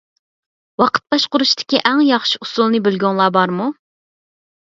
[0.81, 3.67] ۋاقىت باشقۇرۇشتىكى ئەڭ ياخشى ئۇسۇلنى بىلگۈڭلار بارمۇ؟